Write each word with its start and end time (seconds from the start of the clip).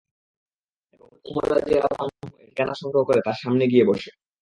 এবং 0.93 1.07
হযরত 1.07 1.23
উমর 1.25 1.45
রাযিয়াল্লাহু 1.51 1.95
আনহু-এর 2.03 2.47
ঠিকানা 2.49 2.73
সংগ্রহ 2.73 3.03
করে 3.03 3.19
তার 3.21 3.37
সামনে 3.41 3.63
গিয়ে 3.67 3.85
বসে। 3.89 4.09